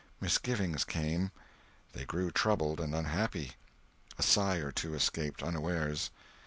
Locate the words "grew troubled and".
2.05-2.95